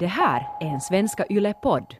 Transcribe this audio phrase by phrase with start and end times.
[0.00, 1.94] Det här är en Svenska Yle-podd.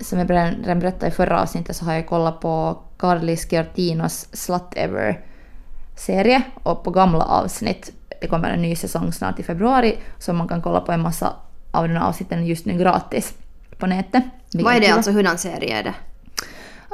[0.00, 4.62] Som jag redan berättade i förra avsnittet så har jag kollat på Carly Sciortinos Slut
[4.76, 7.99] Ever-serie och på gamla avsnitt.
[8.20, 11.32] Det kommer en ny säsong snart i februari så man kan kolla på en massa
[11.70, 13.34] av de här avsnitten just nu gratis
[13.78, 14.24] på nätet.
[14.52, 15.94] Vad är det alltså, hurdan serie är det?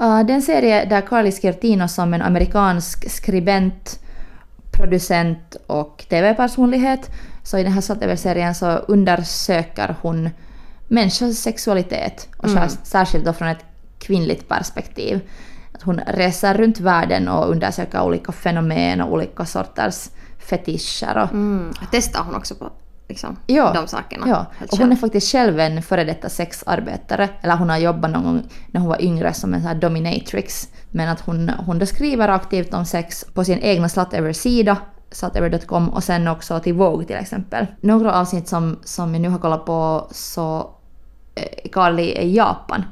[0.00, 4.00] Uh, det är en serie där Carly Sciortino som en amerikansk skribent,
[4.72, 7.10] producent och TV-personlighet,
[7.42, 10.30] så i den här Ever-serien så undersöker hon
[10.88, 12.68] människors sexualitet och Mm.
[12.82, 13.64] särskilt då från ett
[13.98, 15.20] kvinnligt perspektiv.
[15.72, 20.08] Att hon reser runt världen och undersöker olika fenomen och olika sorters
[20.48, 21.16] fetischer.
[21.22, 21.72] Och, Mm.
[21.90, 22.70] Testar hon också på
[23.08, 24.28] liksom, Ja, de sakerna?
[24.28, 27.28] Ja, och hon är faktiskt själv en före detta sexarbetare.
[27.42, 30.68] Eller hon har jobbat någon gång när hon var yngre som en sån här dominatrix.
[30.90, 34.76] Men att hon, hon då skriver aktivt om sex på sin egna Slutever-sida,
[35.10, 37.66] slutever.com och sen också till Vogue till exempel.
[37.80, 40.70] Några avsnitt som, som jag nu har kollat på så
[41.34, 42.84] eh, Carly är i Japan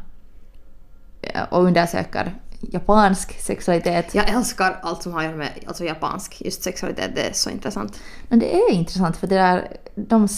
[1.22, 2.34] eh, och undersöker
[2.72, 4.14] japansk sexualitet.
[4.14, 7.10] Jag älskar allt som har att göra med alltså japansk just sexualitet.
[7.14, 8.00] Det är så intressant.
[8.28, 10.28] Men det är intressant för det där, de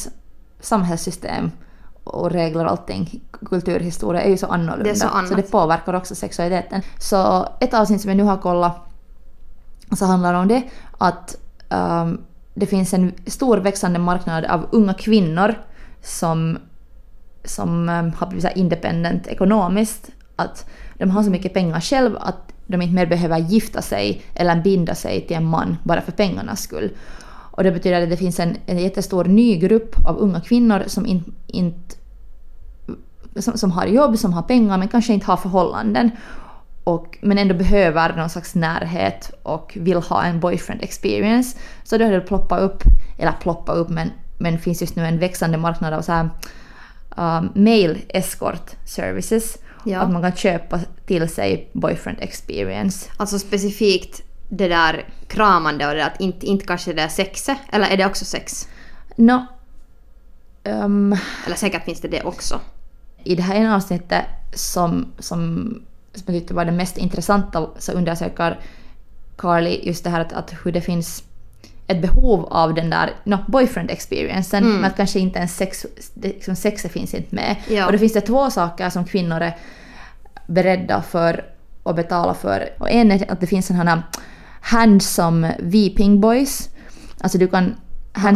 [0.60, 1.50] samhällssystem
[2.04, 4.90] och regler och allting, kulturhistoria är ju så annorlunda.
[4.90, 5.36] Det så annat.
[5.36, 6.82] det påverkar också sexualiteten.
[6.98, 8.86] Så ett avsnitt som jag nu har kollat
[9.92, 10.62] så handlar om det
[10.98, 11.36] att
[11.68, 12.20] ehm,
[12.54, 15.54] det finns en stor växande marknad av unga kvinnor
[16.02, 16.58] som,
[17.44, 20.10] som ehm, har blivit så independent ekonomiskt.
[20.36, 20.66] Att
[20.98, 24.94] de har så mycket pengar själv att de inte mer behöver gifta sig eller binda
[24.94, 26.90] sig till en man bara för pengarnas skull.
[27.56, 31.06] Och det betyder att det finns en, en jättestor ny grupp av unga kvinnor som
[31.06, 31.74] inte in,
[33.36, 36.10] som, som har jobb, som har pengar men kanske inte har förhållanden.
[36.84, 41.58] Och, men ändå behöver någon slags närhet och vill ha en boyfriend experience.
[41.84, 42.82] Så då har det ploppat upp,
[43.18, 46.28] eller ploppat upp men, men finns just nu en växande marknad av så här
[47.16, 49.58] um, mail escort services.
[49.86, 50.00] Ja.
[50.00, 53.10] Att man kan köpa till sig boyfriend experience.
[53.16, 57.58] Alltså specifikt det där kramande och det där att inte, inte kanske det där sexet.
[57.72, 58.68] Eller är det också sex?
[59.16, 59.46] Nå,
[60.64, 61.16] ehm,
[61.46, 62.60] Eller säkert finns det det också.
[63.24, 64.24] i det här ena avsnittet
[64.54, 65.38] som, som,
[66.14, 68.58] som jag tyckte var det mest intressanta så undersöker
[69.36, 71.22] Carly just det här att, att hur det finns
[71.86, 74.76] ett behov av den där no, boyfriend experiencen Mm.
[74.76, 77.56] men att kanske inte ens sex, liksom sexet finns inte med.
[77.68, 77.86] Ja.
[77.86, 79.56] Och då finns det två saker som kvinnor är
[80.46, 81.44] beredda för
[81.84, 82.68] att betala för.
[82.78, 84.02] Och en är att det finns sådana här
[84.60, 86.68] handsome weeping boys.
[87.20, 87.74] Alltså du kan...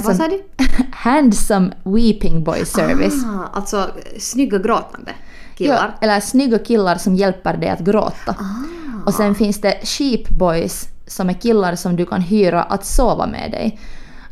[0.04, 0.42] Vad sa du?
[0.92, 3.24] handsome weeping boy service.
[3.24, 5.12] Ah, alltså snygga gråtande
[5.56, 5.94] killar.
[6.00, 8.36] Ja, eller snygga killar som hjälper dig att gråta.
[8.38, 9.06] Ah.
[9.06, 13.26] Och sen finns det sheep boys som är killar som du kan hyra att sova
[13.26, 13.80] med dig.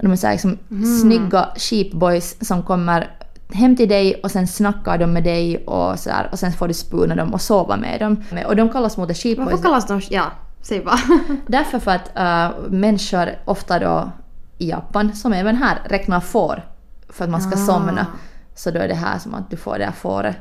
[0.01, 1.01] De är så här liksom Mm.
[1.01, 3.11] snygga sheep boys som kommer
[3.53, 6.69] hem till dig och sen snackar de med dig och så här, och sen får
[6.69, 8.23] du spuna dem och sova med dem.
[8.47, 10.01] Och de kallas mot sheep Varför kallas de...
[10.11, 10.25] Ja,
[10.63, 10.99] säg bara.
[11.47, 14.11] därför för att äh, människor ofta då
[14.59, 16.63] i Japan, som även här, räknar får
[17.09, 17.67] för att man ska Ah.
[17.67, 18.07] somna.
[18.55, 20.37] Så då är det här som att du får det här fåret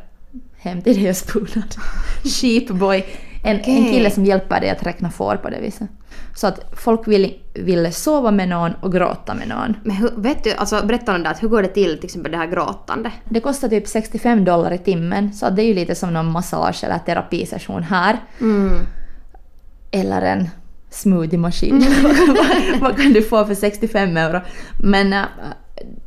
[0.57, 1.75] hem till dig och spunad.
[2.23, 3.05] Sheepboy.
[3.47, 3.91] En, en Okej.
[3.91, 5.89] kille som hjälper dig att räkna får på det viset.
[6.35, 9.77] Så att folk vill, vill sova med någon och gråta med någon.
[9.83, 12.31] Men hur, vet du, alltså berätta om det att hur går det till till exempel
[12.31, 13.11] det här gråtande?
[13.29, 16.31] Det kostar typ 65 dollar i timmen, så att det är ju lite som någon
[16.31, 18.19] massage eller terapisession här.
[18.41, 18.79] Mm.
[19.91, 20.49] Eller en
[20.89, 21.85] smoothie-maskin.
[22.03, 24.41] vad, vad kan du få för 65 euro?
[24.83, 25.23] Men äh,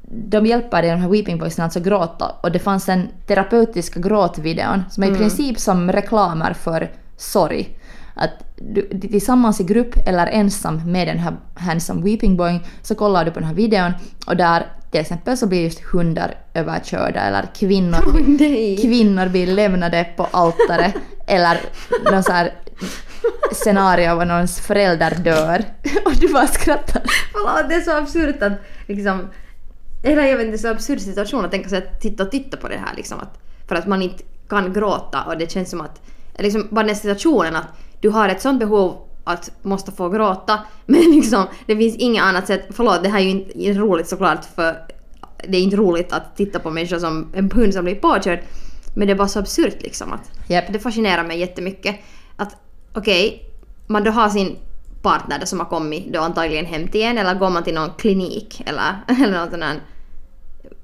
[0.08, 2.34] de hjälper dig, de här Weeping Boysen, alltså gråta.
[2.40, 7.76] Och det fanns en terapeutiska gråtvideon som är i princip som reklamer för sorg.
[8.14, 13.24] Att du, tillsammans i grupp eller ensam med den här handsome Weeping Boy så kollar
[13.24, 13.92] du på den här videon
[14.26, 18.76] och där till exempel så blir just hundar överkörda eller kvinnor, nej.
[18.76, 20.94] kvinnor blir lämnade på altaret
[21.26, 21.60] eller
[22.10, 22.54] någon så här
[23.52, 25.64] scenario var någons förälder dör
[26.04, 27.02] och du bara skrattar.
[27.32, 28.52] Förlåt, det är så absurt att
[28.86, 29.28] liksom...
[30.02, 32.30] Eller jag vet inte, det är så absurd situation att tänka sig att titta och
[32.30, 33.20] titta på det här liksom.
[33.20, 33.38] Att,
[33.68, 36.00] för att man inte kan gråta och det känns som att...
[36.38, 37.66] Liksom bara den situationen att
[38.00, 42.46] du har ett sånt behov att måste få gråta men liksom det finns inget annat
[42.46, 42.66] sätt.
[42.70, 44.76] Förlåt, det här är ju inte roligt såklart för
[45.48, 48.40] det är inte roligt att titta på människor som en hund som blir påkörd.
[48.94, 50.64] Men det är bara så absurt liksom att Japp.
[50.72, 51.96] det fascinerar mig jättemycket.
[52.36, 52.56] Att
[52.94, 53.42] okej,
[53.86, 54.56] man då har sin
[55.02, 58.62] partner som har kommit då antagligen hem till en eller går man till någon klinik
[58.66, 59.80] eller, eller någon sån här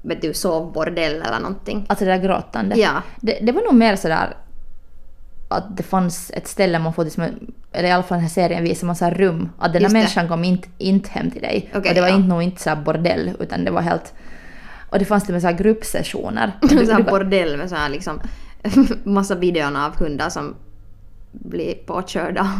[0.01, 1.85] vet du, sovbordell eller någonting.
[1.89, 2.75] Alltså det där gråtande.
[2.75, 3.01] Ja.
[3.21, 4.35] Det, det var nog mer sådär
[5.47, 7.23] att det fanns ett ställe man får, liksom,
[7.71, 9.93] eller i alla fall den här serien visar man så rum, att den här Just
[9.93, 9.99] det.
[9.99, 11.69] människan kom inte, inte hem till dig.
[11.75, 12.15] Okej, och det var ja.
[12.15, 14.13] inte nog inte så bordell, utan det var helt...
[14.89, 16.51] Och det fanns till och med så här gruppsessioner.
[16.61, 18.19] Du- sån här bordell med så här liksom
[19.03, 20.55] massa videon av hundar som
[21.31, 22.51] blir påkörda.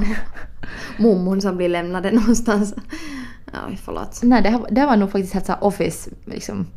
[1.00, 2.76] Mommon som blir lämnade någonstans.
[3.54, 4.20] Ja, förlåt.
[4.24, 6.68] Nej, det, här- det här var nog faktiskt helt så office, liksom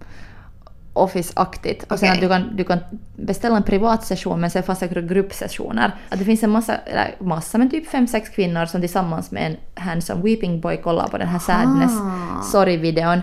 [1.00, 1.92] Office-aktigt.
[1.92, 2.14] Och sen Okej.
[2.14, 2.78] att du kan, du kan
[3.16, 5.94] beställa en privat session men sen också gruppsessioner.
[6.08, 9.46] Att det finns en massa, eller massa men typ fem sex kvinnor som tillsammans med
[9.46, 12.42] en handsome weeping boy kollar på den här sadness Ah.
[12.42, 13.20] sorry-videon.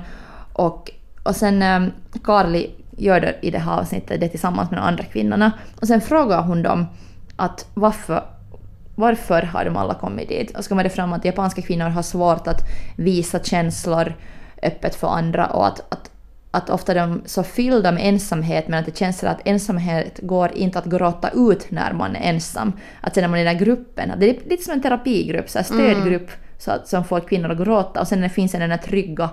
[0.53, 0.91] Och,
[1.23, 1.91] och sen um,
[2.23, 5.51] Carly gör det i det här avsnittet det tillsammans med de andra kvinnorna.
[5.81, 6.85] Och sen frågar hon dem
[7.35, 8.23] att varför
[8.99, 10.57] varför har de alla kommit dit?
[10.57, 12.61] Och så kommer det fram att japanska kvinnor har svårt att
[12.95, 14.13] visa känslor
[14.63, 16.11] öppet för andra och att, att,
[16.57, 20.19] att ofta de är så fyllda med ensamhet men att det känns som att ensamhet
[20.21, 22.73] går inte att gråta ut när man är ensam.
[23.01, 24.81] Att sen när man är i den här gruppen, att det är lite som en
[24.81, 28.51] terapigrupp, så här stödgrupp så att, som får kvinnor att gråta och sen det finns
[28.51, 29.29] den där trygga,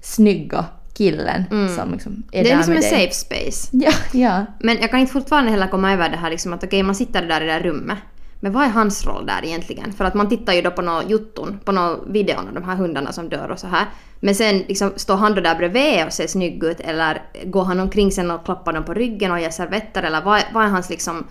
[0.00, 0.64] snygga
[0.94, 1.44] killen
[1.76, 2.90] som liksom är Det är där liksom med en dig.
[2.90, 3.68] safe space.
[3.72, 4.46] Ja, ja.
[4.60, 7.22] Men jag kan inte fortfarande heller komma över det här liksom att okej, man sitter
[7.22, 7.98] där i det där rummet.
[8.42, 9.92] Men vad är hans roll där egentligen?
[9.92, 12.76] För att man tittar ju då på några jotton, på några videon av de här
[12.76, 13.86] hundarna som dör och så här.
[14.20, 17.80] Men sen liksom, står han då där bredvid och ser snygg ut eller går han
[17.80, 20.90] omkring sen och klappar dem på ryggen och ger servetter eller vad, vad är hans
[20.90, 21.26] liksom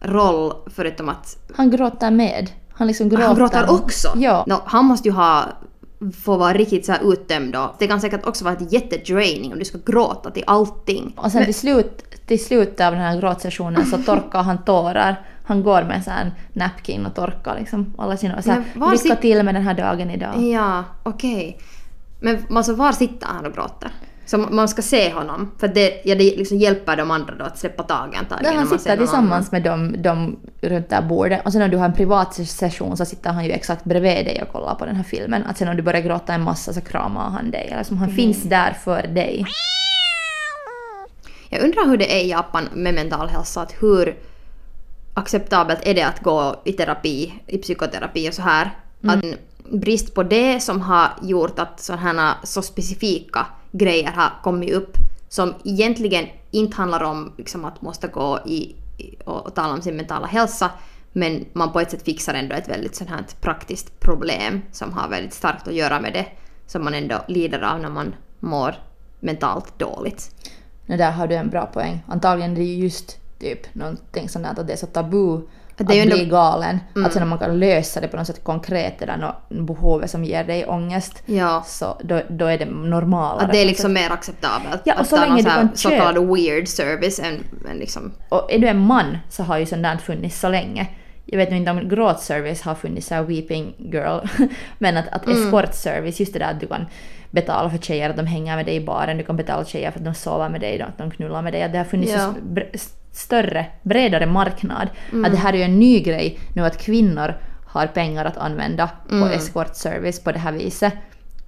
[0.00, 2.50] roll förutom att Han gråter med.
[2.72, 3.26] Han liksom gråter.
[3.26, 4.08] han gråter också?
[4.16, 4.44] Ja.
[4.46, 5.44] Nå, han måste ju ha
[6.24, 7.74] få vara riktigt så här uttömd då.
[7.78, 11.14] Det kan säkert också vara ett jättedraining om du ska gråta till allting.
[11.16, 15.26] Och sen till, slut, till slutet av den här gråtsessionen så torkar han tårar.
[15.46, 18.42] Han går med en sån här napkin och torkar liksom alla sina...
[18.42, 20.42] Så här, Lycka sit- till med den här dagen idag.
[20.42, 21.58] Ja, okej.
[22.20, 23.90] Men alltså var sitter han och gråter?
[24.26, 27.58] Så man ska se honom, för det, ja, det liksom hjälper de andra då att
[27.58, 28.28] släppa taget.
[28.42, 31.40] Där han sitter tillsammans med dem, dem runt det här bordet.
[31.46, 34.42] Och sen om du har en privat session så sitter han ju exakt bredvid dig
[34.42, 35.44] och kollar på den här filmen.
[35.46, 37.68] Att sen om du börjar gråta en massa så kramar han dig.
[37.72, 38.16] Eller som han Mm.
[38.16, 39.44] finns där för dig.
[41.48, 44.16] Jag undrar hur det är i Japan med mental hälsa, att hur
[45.16, 48.70] acceptabelt är det att gå i terapi, i psykoterapi och så här.
[49.02, 49.36] Att en
[49.80, 54.96] brist på det som har gjort att sådana så specifika grejer har kommit upp
[55.28, 58.74] som egentligen inte handlar om liksom, att måste gå i,
[59.24, 60.70] och, och tala om sin mentala hälsa
[61.12, 65.08] men man på ett sätt fixar ändå ett väldigt sånt här praktiskt problem som har
[65.08, 66.26] väldigt starkt att göra med det
[66.66, 68.74] som man ändå lider av när man mår
[69.20, 70.30] mentalt dåligt.
[70.86, 72.00] Det där har du en bra poäng.
[72.06, 75.36] Antagligen är det ju just typ någonting sånt där att det är så tabu
[75.78, 76.78] att, ändå- bli galen.
[76.94, 77.06] Mm.
[77.06, 80.24] Att sen om man kan lösa det på något sätt konkret, det där behovet som
[80.24, 81.62] ger dig ångest, Ja.
[81.66, 83.44] så då, då är det normalare.
[83.44, 84.82] Att det är liksom mer acceptabelt.
[84.84, 88.12] Ja, och att så länge du kan så kallad weird service än, än liksom...
[88.28, 90.86] Och är du en man så har ju sånt där funnits så länge.
[91.24, 94.18] Jag vet inte om gråtservice har funnits, så här weeping girl,
[94.78, 95.42] men att, att Mm.
[95.46, 96.86] eskortservice, just det där att du kan
[97.30, 99.98] betala för tjejer att de hänger med dig i baren, du kan betala tjejer för
[99.98, 101.62] att de sover med dig, att de knullar med dig.
[101.62, 102.34] Att det har funnits Ja.
[102.74, 104.88] så större, bredare marknad.
[105.12, 105.24] Mm.
[105.24, 107.34] Att det här är ju en ny grej nu att kvinnor
[107.66, 109.28] har pengar att använda Mm.
[109.28, 110.94] på eskortservice på det här viset.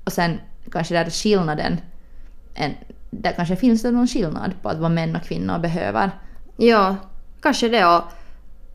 [0.04, 0.40] Och sen
[0.72, 1.80] kanske där är skillnaden,
[2.54, 2.72] en,
[3.10, 6.10] där kanske finns det någon skillnad på att vad män och kvinnor behöver.
[6.56, 6.96] Ja,
[7.42, 8.02] kanske det och...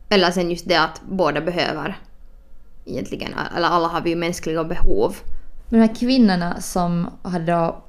[0.08, 1.98] Eller sen just det att båda behöver
[2.84, 5.16] egentligen, eller alla har vi ju mänskliga behov.
[5.68, 7.82] Men de här kvinnorna som hade då,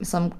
[0.00, 0.32] som,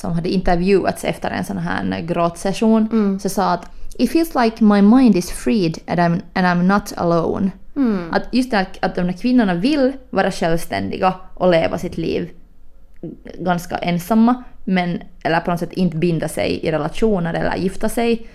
[0.00, 3.18] som hade intervjuats efter en sån här gråtsession Mm.
[3.20, 3.66] så sa att
[3.98, 7.50] It feels like my mind is freed and I'm, and I'm not alone.
[7.76, 8.12] Mm.
[8.12, 12.30] Att just det att de här kvinnorna vill vara självständiga och leva sitt liv
[13.38, 18.26] ganska ensamma, men, eller på något sätt inte binda sig i relationer eller gifta sig.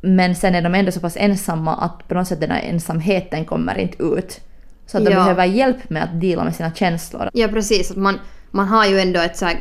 [0.00, 3.44] Men sen är de ändå så pass ensamma att på något sätt den här ensamheten
[3.44, 4.40] kommer inte ut.
[4.86, 5.16] Så att de Ja.
[5.18, 7.30] behöver hjälp med att dela med sina känslor.
[7.32, 7.90] Ja, precis.
[7.90, 8.18] Att man,
[8.50, 9.56] man har ju ändå ett så här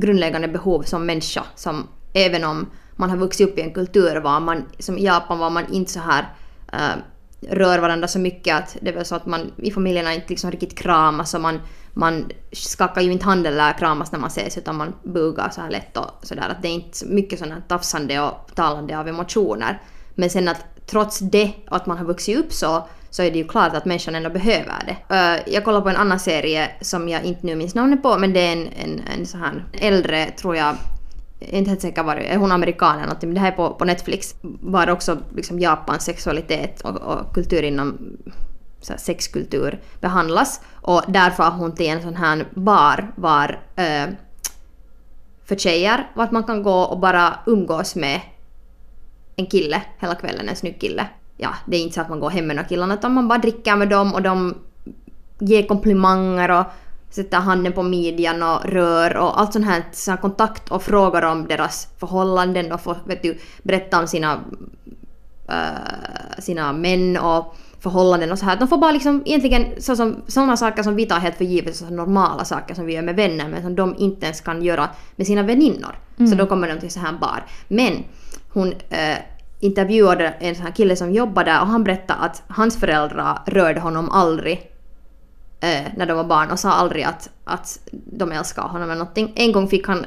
[0.00, 1.44] grundläggande behov som människa.
[1.54, 5.38] Som även om man har vuxit upp i en kultur var man, som i Japan
[5.38, 6.28] var man inte så här
[6.74, 7.02] uh,
[7.40, 10.50] rör varandra så mycket att det är väl så att man i familjerna inte liksom
[10.50, 11.60] riktigt kramas och man,
[11.94, 15.70] man skakar ju inte hand eller kramas när man ses utan man bugar så här
[15.70, 19.08] lätt och sådär att det är inte så mycket sådant här tafsande och talande av
[19.08, 19.82] emotioner.
[20.14, 23.48] Men sen att trots det, att man har vuxit upp så, så är det ju
[23.48, 25.14] klart att människan ändå behöver det.
[25.14, 28.32] Eh, jag kollar på en annan serie som jag inte nu minns namnet på, men
[28.32, 30.76] det är en, en, en så här äldre, tror jag,
[31.38, 33.52] jag är inte helt säker var det är hon amerikan eller någonting, men det här
[33.52, 34.34] är på, på Netflix.
[34.42, 37.98] Var också liksom Japans sexualitet och, och kultur inom
[38.80, 40.60] så här, sexkultur behandlas.
[40.74, 44.06] Och därför har hon till en sån här bar var eh,
[45.44, 48.20] för tjejer vart man kan gå och bara umgås med
[49.36, 51.06] en kille hela kvällen, en snygg kille.
[51.40, 53.38] Ja, det är inte så att man går hem med några killarna utan man bara
[53.38, 54.54] dricker med dem och de
[55.38, 56.64] ger komplimanger och
[57.10, 61.22] sätter handen på midjan och rör och allt sånt här, så här kontakt och frågar
[61.22, 64.40] om deras förhållanden och får, vet du, berätta om sina,
[65.48, 68.56] äh, sina män och förhållanden och så här.
[68.56, 71.76] De får bara liksom egentligen så som, sådana saker som vi tar helt för givet,
[71.76, 74.88] så normala saker som vi gör med vänner men som de inte ens kan göra
[75.16, 75.98] med sina väninnor.
[76.30, 77.44] Så då kommer de till så här bar.
[77.68, 78.04] Men
[78.52, 79.18] hon äh,
[79.60, 83.80] intervjuade en sån här kille som jobbar där och han berättade att hans föräldrar rörde
[83.80, 84.70] honom aldrig
[85.60, 89.32] eh, när de var barn och sa aldrig att, att de älskar honom eller någonting.
[89.36, 90.06] En gång fick han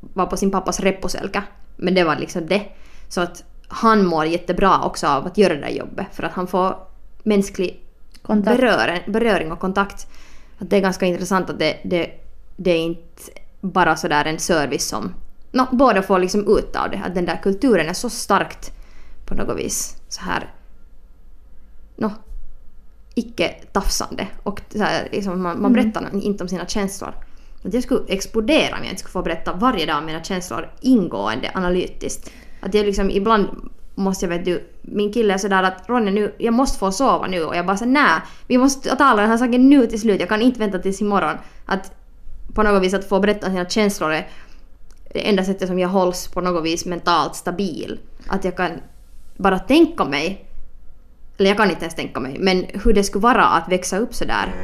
[0.00, 1.42] vara på sin pappas reposölka,
[1.76, 2.62] men det var liksom det.
[3.08, 6.46] Så att han mår jättebra också av att göra det där jobbet för att han
[6.46, 6.76] får
[7.22, 7.80] mänsklig
[8.22, 10.06] berör, beröring och kontakt.
[10.58, 12.10] Att det är ganska intressant att det, det,
[12.56, 13.22] det är inte
[13.60, 15.14] bara sådär en service som
[15.52, 17.02] no, båda får liksom ut av det.
[17.06, 18.72] Att den där kulturen är så starkt
[19.30, 20.54] på något vis så här
[21.96, 22.10] no,
[23.14, 24.26] icke-tafsande.
[24.42, 27.14] Och så här, liksom, man, man berättar inte om sina känslor.
[27.64, 30.70] Att jag skulle explodera om jag inte skulle få berätta varje dag om mina känslor
[30.80, 32.30] ingående, analytiskt.
[32.60, 33.48] Att jag liksom ibland
[33.94, 37.26] måste jag vet du, min kille är sådär att Ronja nu, jag måste få sova
[37.26, 40.20] nu och jag bara såhär nej, vi måste tala den här saken nu till slut,
[40.20, 41.36] jag kan inte vänta tills imorgon.
[41.66, 41.92] Att
[42.54, 44.28] på något vis att få berätta sina känslor är
[45.12, 48.00] det enda sättet som jag hålls på något vis mentalt stabil.
[48.26, 48.70] Att jag kan
[49.40, 50.44] bara tänka mig,
[51.38, 54.14] eller jag kan inte ens tänka mig, men hur det skulle vara att växa upp
[54.14, 54.54] sådär.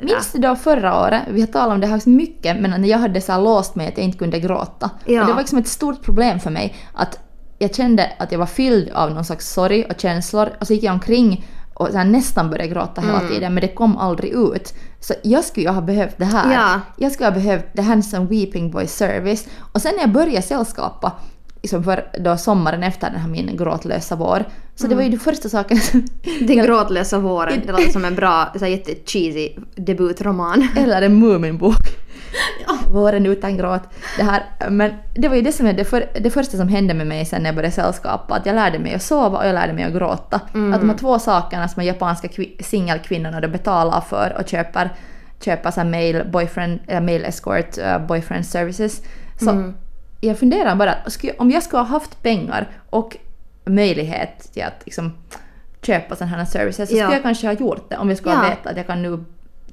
[0.00, 2.88] Minns du då förra året, vi har talat om det här så mycket, men när
[2.88, 4.90] jag hade så här låst mig att jag inte kunde gråta.
[5.04, 5.20] Ja.
[5.20, 7.18] Och det var liksom ett stort problem för mig att
[7.58, 10.82] jag kände att jag var fylld av någon slags sorg och känslor och så gick
[10.82, 13.28] jag omkring och så här nästan började gråta hela Mm.
[13.32, 14.74] tiden men det kom aldrig ut.
[15.00, 16.54] Så jag skulle ju ha behövt det här.
[16.54, 16.80] Ja.
[16.96, 19.46] Jag skulle ha behövt det här som Weeping Boy service.
[19.72, 21.12] Och sen när jag började sällskapa
[21.64, 24.44] liksom för då sommaren efter den här min gråtlösa vår.
[24.74, 25.18] Så det var ju Mm.
[25.18, 25.78] det första saken.
[26.46, 27.62] Den gråtlösa våren.
[27.66, 30.68] Det låter som en bra, så jättecheesy debutroman.
[30.76, 31.76] Eller en Muminbok.
[32.92, 33.82] Våren utan gråt.
[34.16, 36.94] Det här, men det var ju det som är det, för, det första som hände
[36.94, 38.34] med mig sen när jag började sällskapa.
[38.34, 40.36] Att jag lärde mig att sova och jag lärde mig att gråta.
[40.36, 44.90] Att de här två sakerna som de japanska kvi- singelkvinnorna då betalar för och köper,
[45.44, 49.02] köper så här mail, boyfriend, äh, mail escort, uh, boyfriend services.
[49.40, 49.72] Så
[50.26, 50.94] jag funderar bara,
[51.38, 53.16] om jag skulle ha haft pengar och
[53.64, 55.12] möjlighet till att liksom,
[55.82, 57.02] köpa sådana här services så Ja.
[57.04, 58.50] skulle jag kanske ha gjort det om jag skulle ha Ja.
[58.50, 59.24] vetat att jag kan nu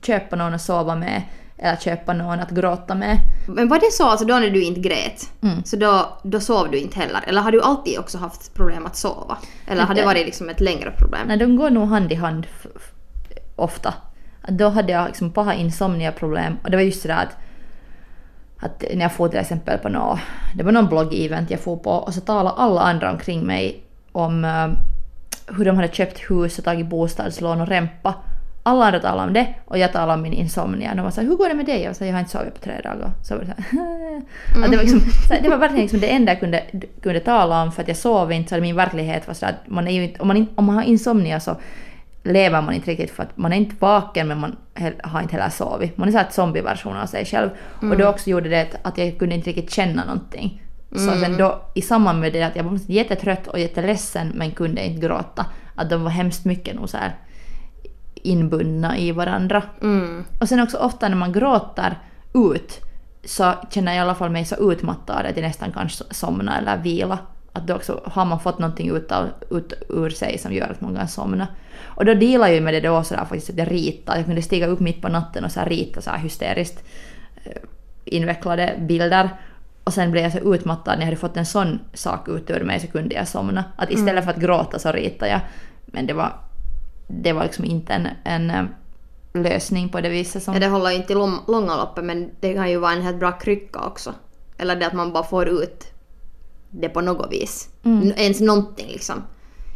[0.01, 1.21] köpa någon att sova med
[1.57, 3.17] eller köpa någon att gråta med.
[3.47, 5.29] Men var det så alltså då när du inte grät?
[5.41, 5.63] Mm.
[5.63, 7.21] Så då, då sov du inte heller?
[7.27, 9.37] Eller har du alltid också haft problem att sova?
[9.67, 11.27] Eller har det varit liksom ett längre problem?
[11.27, 12.47] Nej, de går nog hand i hand
[13.55, 13.93] ofta.
[14.47, 17.37] Då hade jag liksom paha insomnia-problem och det var just sådär att,
[18.61, 20.19] att när jag får till exempel på nå,
[20.55, 24.45] det var någon blogg-event jag får på och så talade alla andra omkring mig om
[24.45, 24.67] eh,
[25.57, 28.13] hur de hade köpt hus och tagit bostadslån och rempa.
[28.63, 30.95] Alla andra talade om det och jag talade om min insomnia.
[30.95, 31.83] De var såhär, hur går det med dig?
[31.83, 33.11] Jag sa, jag har inte sovit på tre dagar.
[33.23, 35.01] Så var det, så här, det, var liksom,
[35.43, 36.63] det var verkligen liksom det enda jag kunde,
[37.01, 38.55] kunde tala om för att jag sov inte.
[38.55, 40.75] Så min verklighet var sådär att man är ju inte, om, man, in- om man
[40.75, 41.55] har insomnia så
[42.23, 44.55] lever man inte riktigt för att man är inte vaken men man
[45.03, 45.97] har inte heller sovit.
[45.97, 47.49] Man är såhär zombieversion av sig själv.
[47.79, 50.61] Och det också gjorde det att jag kunde inte riktigt känna någonting.
[50.95, 54.85] Så sen då i samband med det att jag var jättetrött och jätteledsen men kunde
[54.85, 55.45] inte gråta.
[55.75, 57.15] Att de var hemskt mycket nog så här
[58.15, 59.63] inbundna i varandra.
[59.81, 60.23] Mm.
[60.41, 61.99] Och sen också ofta när man gråter
[62.33, 62.79] ut
[63.23, 66.57] så känner jag i alla fall mig så utmattad att jag nästan kan so- somna
[66.57, 67.17] eller vila.
[67.53, 70.81] Att då också har man fått någonting ut, av, ut ur sig som gör att
[70.81, 71.47] man kan somna.
[71.83, 74.15] Och då delar jag med det då sådär faktiskt att jag ritar.
[74.15, 76.83] Jag kunde stiga upp mitt på natten och så rita så här hysteriskt
[77.43, 77.51] eh,
[78.05, 79.29] invecklade bilder.
[79.83, 82.63] Och sen blev jag så utmattad när jag hade fått en sån sak ut ur
[82.63, 83.63] mig så kunde jag somna.
[83.75, 85.41] Att istället för att gråta så ritade jag.
[85.85, 86.33] Men det var,
[87.07, 88.63] det var liksom inte en, en eh,
[89.33, 90.53] lösning på det viset som...
[90.53, 93.01] Ja, det håller ju inte i lång- långa loppet men det kan ju vara en
[93.01, 94.13] helt bra krycka också.
[94.57, 95.85] Eller det att man bara får ut
[96.69, 97.69] det på något vis.
[97.83, 99.23] N- ens någonting liksom.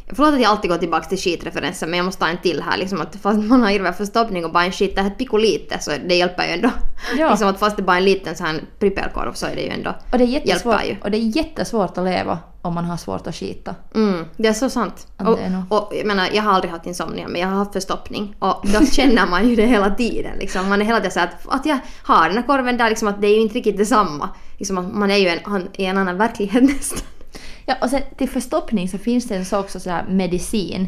[0.08, 2.78] Förlåt att jag alltid går tillbaka till skitreferenser men jag måste ta en till här
[2.78, 5.92] liksom att fast man har irrvär förstoppning och bara en skit, det här pikolite så
[6.08, 6.70] det hjälper ju ändå.
[7.18, 7.30] Ja.
[7.32, 9.70] liksom att fast det bara är en liten sån här prippelkorv så är det ju
[9.70, 10.96] ändå Och det, är jättesvårt, ju.
[11.04, 13.76] och det är jättesvårt att leva om man har svårt att skita.
[13.96, 15.08] Mm, det är så sant.
[15.18, 18.36] Och, är och jag menar, jag har aldrig haft insomnia men jag har haft förstoppning
[18.40, 20.38] och då känner man ju det hela tiden.
[20.38, 20.70] Liksom.
[20.70, 23.22] Man är hela tiden såhär att, att jag har den här korven där, liksom, att
[23.22, 24.30] det är ju inte riktigt detsamma.
[24.58, 27.15] Liksom, man är ju en, i en annan verklighet nästan.
[27.66, 30.88] Ja, och sen till förstoppning så finns det så också så här medicin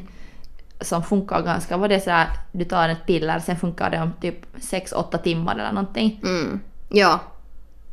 [0.81, 1.77] som funkar ganska...
[1.77, 5.21] Vad det är så här, du tar ett piller, sen funkar det om typ 6-8
[5.21, 6.19] timmar eller någonting.
[6.23, 6.59] Mm.
[6.89, 7.19] Ja.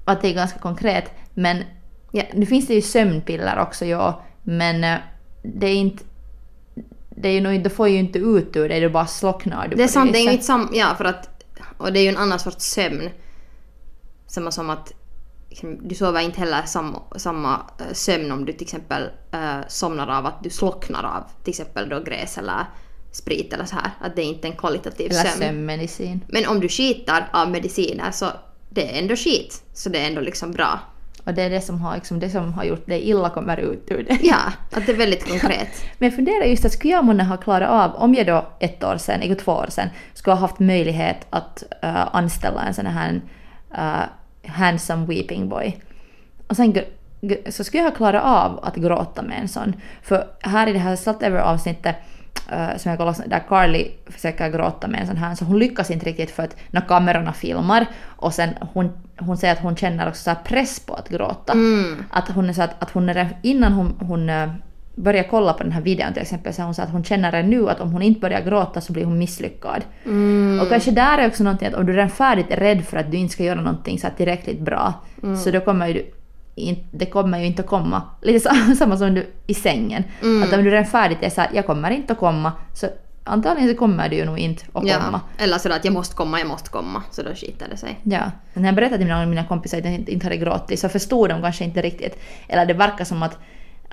[0.04, 1.10] att det är ganska konkret.
[1.34, 1.62] Men
[2.12, 4.98] ja, nu finns det ju sömnpiller också, ja, men eh,
[5.42, 6.04] det är inte...
[7.16, 9.76] Det är ju nog, du får ju inte ut ur det, du bara slocknar du
[9.76, 10.70] Det är sant, det är ju inte sam...
[10.72, 11.44] Ja, för att...
[11.76, 13.10] Och det är ju en annan sorts sömn.
[14.26, 14.92] Samma som att
[15.62, 20.26] du sover inte heller samma, samma eh, sömn om du till exempel eh, somnar av
[20.26, 22.66] att du slocknar av till exempel då gräs eller
[23.12, 23.90] sprit eller så här.
[24.00, 25.42] Att det är inte en kvalitativ Eller sömn.
[25.42, 26.20] sömnmedicin.
[26.28, 28.26] Men om du skitar av mediciner så
[28.70, 29.62] det är ändå skit.
[29.72, 30.78] Så det är ändå liksom bra.
[31.24, 33.90] Och det är det som har, liksom, det som har gjort det illa kommer ut
[33.90, 34.18] ur det.
[34.22, 35.68] Ja, att det är väldigt konkret.
[35.98, 38.84] Men jag funderar just att skulle jag månne ha klarat av, om jag då ett
[38.84, 42.86] år sedan, eller två år sedan, skulle ha haft möjlighet att eh, anställa en sån
[42.86, 43.20] här
[43.78, 44.04] uh,
[44.46, 45.80] handsome weeping boy.
[46.46, 46.74] Och sen
[47.48, 49.74] så skulle jag ha klarat av att gråta med en sån.
[50.02, 51.96] För här i det här Slut Ever avsnittet
[52.52, 55.90] eh, som jag kollade, där Carly försöker gråta med en sån här, så hon lyckas
[55.90, 60.08] inte riktigt för att när kamerorna filmar och sen hon, hon säger att hon känner
[60.08, 61.52] också så press på att gråta.
[61.52, 62.04] Mm.
[62.10, 64.30] Att hon är så att, att hon är, innan hon, hon
[64.94, 67.50] börjar kolla på den här videon till exempel så hon sa att hon känner redan
[67.50, 69.82] nu att om hon inte börjar gråta så blir hon misslyckad.
[70.04, 70.60] Mm.
[70.60, 73.10] Och kanske där är också någonting att om du redan färdigt är rädd för att
[73.10, 75.36] du inte ska göra någonting så tillräckligt bra Mm.
[75.36, 76.02] så då kommer ju
[76.54, 78.02] in, det kommer ju inte att komma.
[78.22, 78.40] Lite
[78.78, 80.04] samma som du i sängen.
[80.22, 80.42] Mm.
[80.42, 82.86] Att om du redan färdigt är så här, jag kommer inte att komma så
[83.24, 84.98] antagligen så kommer du ju nog inte att Ja.
[85.04, 85.20] komma.
[85.38, 87.02] Eller sådär att jag måste komma, jag måste komma.
[87.10, 87.98] Så då skiter det sig.
[88.02, 88.20] Ja.
[88.52, 90.88] Men när jag berättade till mina, mina kompisar att jag inte, inte hade gråtit så
[90.88, 92.18] förstod de kanske inte riktigt.
[92.48, 93.38] Eller det verkar som att,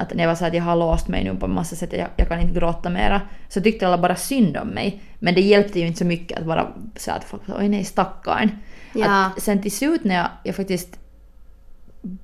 [0.02, 2.08] att när jag var så att jag har låst mig nu på massa sätt, jag,
[2.16, 5.02] jag kan inte gråta mera, så tyckte alla bara synd om mig.
[5.20, 8.50] Men det hjälpte ju inte så mycket att bara säga att folk oj nej stackarn.
[8.94, 9.26] Ja.
[9.26, 10.98] Att sen till slut när jag, jag faktiskt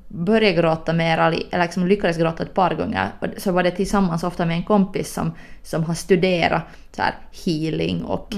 [0.08, 4.46] började gråta mer, eller liksom lyckades gråta ett par gånger, så var det tillsammans ofta
[4.46, 5.32] med en kompis som,
[5.64, 7.16] som har studerat så här
[7.46, 8.34] healing och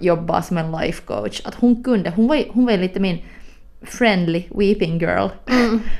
[0.00, 1.40] jobbat som en life coach.
[1.44, 3.18] Att hon kunde, hon var, hon var lite min
[3.84, 5.28] friendly weeping girl.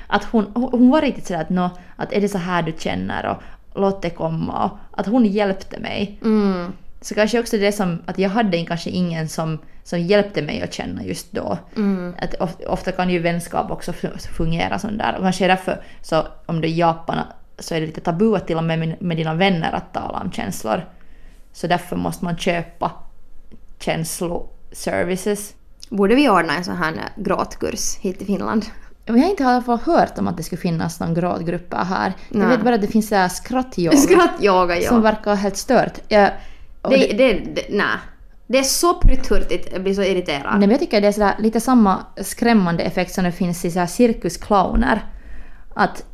[0.07, 3.27] Att hon, hon var riktigt sådär att, nå, att är det så här du känner
[3.27, 3.43] och
[3.81, 4.71] låt det komma.
[4.71, 6.19] Och att hon hjälpte mig.
[6.25, 6.73] Mm.
[7.01, 10.73] Så kanske också det som att jag hade kanske ingen som, som hjälpte mig att
[10.75, 11.59] känna just då.
[11.77, 12.15] Mm.
[12.19, 15.15] Att of, ofta kan ju vänskap också fu- fungera sån där.
[15.17, 17.19] Och kanske är därför så om du är i Japan
[17.59, 20.21] så är det lite tabu att till och med med, med dina vänner att tala
[20.21, 20.85] om känslor.
[21.53, 22.91] Så därför måste man köpa
[23.79, 25.55] känsloservices.
[25.97, 28.67] Borde vi ordna en sån här gråtkurs hit till Finland?
[29.05, 32.13] Jag har inte i alla fall hört om att det skulle finnas någon gråtgrupper här.
[32.29, 32.49] Jag Nej.
[32.49, 34.89] vet bara att det finns så här skrattyoga Skrattyoga, ja.
[34.89, 35.99] som verkar helt stört.
[36.09, 36.31] Jag,
[36.83, 37.99] och Det, det, det, nej.
[38.47, 40.51] Det är så pruttturtigt, jag blir så irriterad.
[40.51, 43.71] Nej, men jag tycker det är sådär, lite samma skrämmande effekt som det finns i
[43.71, 45.05] så här cirkusclowner.
[45.75, 46.05] Att,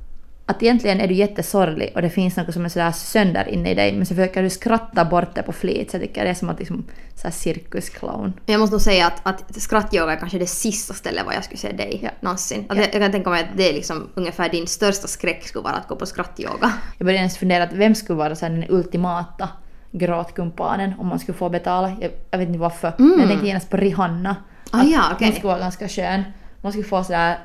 [0.51, 3.75] att egentligen är du jättesorglig och det finns något som är sådär sönder inne i
[3.75, 5.91] dig men så försöker du skratta bort det på flit.
[5.91, 6.85] Så jag tycker det är som att liksom
[7.15, 8.33] så här cirkusclown.
[8.47, 11.59] Jag måste nog säga att, att skrattyoga är kanske det sista stället var jag skulle
[11.59, 12.11] se dig Ja.
[12.21, 12.65] någonsin.
[12.69, 15.63] Att jag, jag kan tänka mig att det är liksom ungefär din största skräck skulle
[15.63, 16.73] vara att gå på skrattyoga.
[16.99, 19.49] Jag började ens fundera att vem skulle vara den ultimata
[19.93, 21.97] gråtkumpanen om man skulle få betala.
[22.01, 22.93] Jag, jag vet inte varför.
[22.99, 24.37] Men jag tänkte genast på Rihanna.
[24.71, 25.33] Ah, ja, Hon okej.
[25.33, 26.23] skulle vara ganska skön.
[26.61, 27.39] Man skulle få sådär...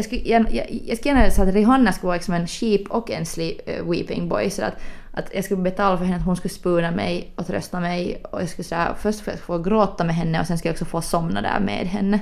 [0.00, 2.82] Jag skulle, gärna- jag, jag skulle gärna säga att Rihanna skulle vara liksom en sheep
[2.90, 4.50] och en sleep, eh, weeping boy.
[4.50, 4.74] Så att,
[5.12, 8.22] att jag skulle betala för henne att hon skulle spuna mig och trösta mig.
[8.30, 10.84] Och jag skulle sådär, först få- få gråta med henne och sen skulle jag också
[10.84, 12.18] få somna där med henne.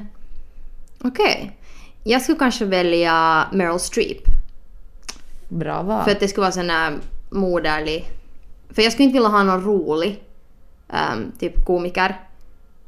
[1.05, 1.57] Okej.
[2.05, 4.23] Jag skulle kanske välja Meryl Streep.
[5.49, 6.05] Bra val.
[6.05, 6.93] För att det skulle vara sån här
[7.31, 8.05] moderlig...
[8.71, 10.23] För jag skulle inte vilja ha någon rolig
[10.89, 12.17] ehm, typ komiker.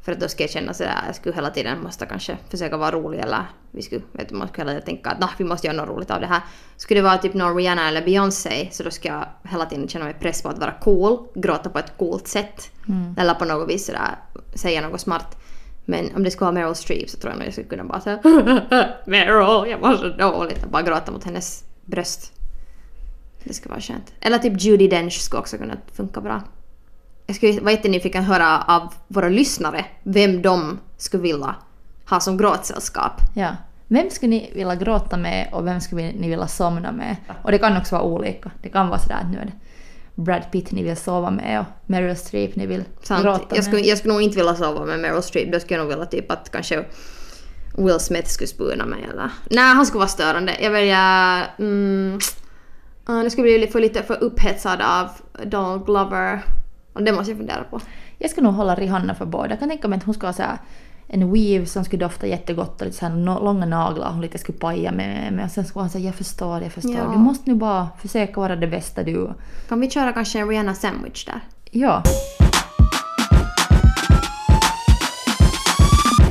[0.03, 2.91] För att då skulle jag känna sådär, jag skulle hela tiden måste kanske försöka vara
[2.91, 5.77] rolig eller vi skulle, vet man skulle hela tiden tänka att nah, vi måste göra
[5.77, 6.41] något roligt av det här.
[6.77, 10.05] Skulle det vara typ någon Rihanna eller Beyoncé så då ska jag hela tiden känna
[10.05, 12.71] mig press på att vara cool, gråta på ett coolt sätt.
[13.21, 14.17] Eller på något vis sådär
[14.55, 15.37] säga något smart.
[15.85, 18.01] Men om det skulle vara Meryl Streep så tror jag nog jag skulle kunna bara
[18.01, 18.19] säga
[19.07, 22.33] Meryl, jag mår så dåligt och bara gråta mot hennes bröst.
[23.45, 24.13] Det skulle vara skönt.
[24.21, 26.43] Eller typ Judi Dench skulle också kunna funka bra.
[27.31, 31.55] Jag skulle vara jättenyfiken att höra av våra lyssnare vem de skulle vilja
[32.09, 33.13] ha som gråtsällskap.
[33.35, 33.57] Ja.
[33.89, 37.17] Vem skulle ni vilja gråta med och vem skulle ni vilja somna med?
[37.43, 38.51] Och det kan också vara olika.
[38.63, 39.53] Det kan vara sådär att nu är det
[40.15, 43.23] Brad Pitt ni vill sova med och Meryl Streep ni vill Sant?
[43.23, 43.87] gråta Jag skulle, med.
[43.87, 45.53] jag skulle nog inte vilja sova med Meryl Streep.
[45.53, 46.85] Då skulle jag nog vilja typ att kanske
[47.77, 49.31] Will Smith skulle spuna mig eller...
[49.51, 50.57] Nej, han skulle vara störande.
[50.61, 51.47] Jag väljer...
[51.59, 52.19] Mm,
[53.09, 55.09] uh, nu skulle jag bli för lite för upphetsad av
[55.45, 56.43] Donald Glover.
[56.93, 57.81] Och det måste jag fundera på.
[58.19, 59.51] Jag skulle nog hålla Rihanna för båda.
[59.51, 60.43] Jag kan tänka mig att hon skulle ha så
[61.13, 64.59] en weave som skulle dofta jättegott och lite så här långa naglar hon lite skulle
[64.59, 65.45] paja med.
[65.45, 66.95] Och sen skulle hon säga jag förstår, jag förstår.
[66.95, 67.11] Ja.
[67.13, 69.31] Du måste nu bara försöka vara det bästa du.
[69.69, 71.41] Kan vi köra kanske en Rihanna sandwich där?
[71.71, 72.03] Ja.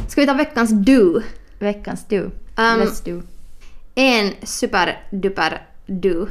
[0.08, 1.22] Ska vi ta veckans do?
[1.60, 2.22] veckans du.
[2.22, 3.22] Um, Let's do.
[3.95, 6.28] En superduper du.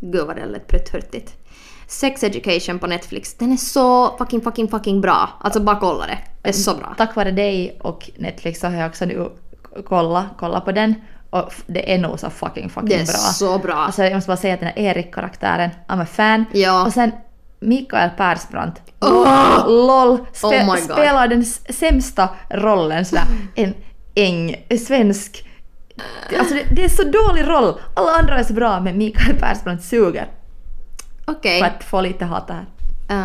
[0.00, 1.39] Gud vad det lät prutthurtigt.
[1.90, 3.34] Sex Education på Netflix.
[3.34, 5.28] Den är så fucking fucking fucking bra.
[5.40, 6.18] Alltså bara kolla det.
[6.42, 6.94] Det är så bra.
[6.98, 9.30] Tack vare dig och Netflix så har jag också nu
[9.84, 10.94] kollat kolla på den.
[11.30, 13.14] Och det är nog så fucking fucking Det är bra.
[13.14, 13.74] så bra.
[13.74, 16.44] Alltså jag måste bara säga att den här Erik-karaktären, I'm a fan.
[16.52, 16.86] Ja.
[16.86, 17.12] Och sen
[17.60, 18.80] Mikael Persbrandt.
[19.00, 19.68] Oh!
[19.86, 20.18] LOL!
[20.32, 20.78] Spe- Oh my God.
[20.78, 23.24] spelar den sämsta rollen sådär.
[23.54, 23.74] En
[24.14, 25.46] äng, svensk...
[26.38, 27.80] Alltså det, det är så dålig roll.
[27.96, 30.28] Alla andra är så bra men Mikael Persbrandt suger.
[31.30, 31.58] Okej.
[31.60, 32.66] För att få lite hat här.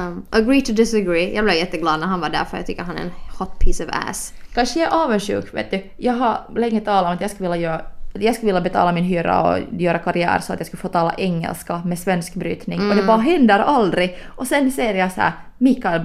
[0.07, 1.35] Um, agree to disagree.
[1.35, 3.83] Jag blev jätteglad när han var där för jag tycker han är en hot piece
[3.85, 4.33] of ass.
[4.53, 5.83] Kanske jag är avundsjuk, vet du.
[5.97, 7.81] Jag har länge talat om att jag skulle vilja göra
[8.19, 11.13] jag skulle vilja betala min hyra och göra karriär så att jag skulle få tala
[11.17, 13.07] engelska med svensk brytning och det Mm.
[13.07, 14.17] bara händer aldrig.
[14.27, 16.01] Och sen ser jag så här Mikael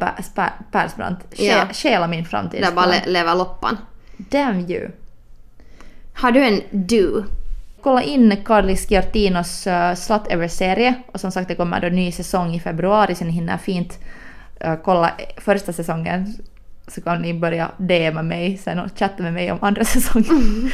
[0.72, 1.20] Persbrandt
[1.72, 2.88] stjäla min Där bara framtidsplan.
[2.88, 3.76] le- lever loppan.
[4.16, 4.88] Damn you!
[6.14, 7.24] Har du en du?
[7.82, 11.94] Kolla in Carly Sciortinos uh, eh, Slut Ever-serie och som sagt det kommer då en
[11.94, 13.98] ny säsong i februari så ni hinner fint
[14.64, 16.34] uh, kolla första säsongen
[16.88, 20.70] så kan ni börja DMa mig sen och chatta med mig om andra säsongen.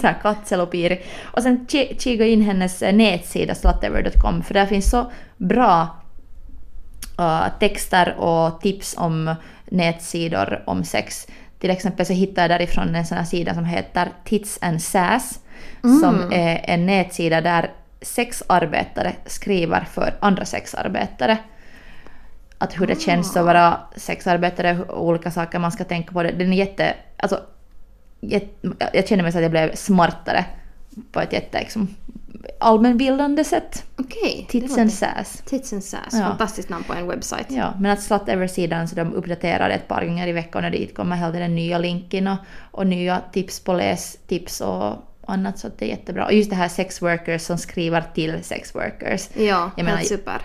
[0.00, 1.00] så här katselopiri.
[1.22, 1.66] Och sen
[1.98, 5.88] kika in hennes eh, nätsida slutever.com för där finns så bra
[7.20, 11.26] uh, texter och tips om nätsidor om sex.
[11.58, 15.40] Till exempel så hittade jag därifrån en sån här sida som heter Tits and Sass
[15.82, 17.70] som är en nätsida där
[18.02, 21.38] sexarbetare skriver för andra sexarbetare.
[22.58, 26.22] Att hur det känns att vara sexarbetare och olika saker man ska tänka på.
[26.22, 26.32] Det.
[26.32, 26.94] Den är jätte...
[27.16, 27.40] Alltså,
[28.92, 30.44] jag känner mig så att jag blev smartare
[31.12, 31.88] på ett jätte liksom,
[32.60, 33.84] allmänbildande sätt.
[33.96, 34.46] Okej.
[34.48, 35.42] Tits and Sass.
[35.46, 36.12] Tits and Sass.
[36.12, 36.18] Ja.
[36.18, 37.46] Fantastiskt namn på en webbsajt.
[37.48, 40.70] Ja, men att Slut Ever-sidan så de uppdaterar det ett par gånger i veckan och
[40.70, 42.38] dit kommer hela tiden nya länken och,
[42.70, 44.96] och nya tips på lästips och
[45.30, 46.24] annat så att det är jättebra.
[46.24, 49.28] Och just det här sex workers som skriver till sex workers.
[49.34, 50.40] Ja, Jag menar- super.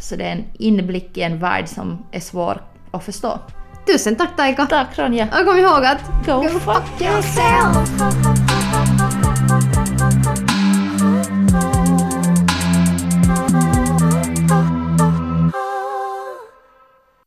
[0.00, 2.62] Så det är en inblick i en värld som är svår
[2.92, 3.38] att förstå.
[3.86, 4.66] Tusen tack Taika!
[4.66, 5.28] Tack Ronja!
[5.40, 6.26] Och kom ihåg att...
[6.26, 8.55] Go fuck yourself!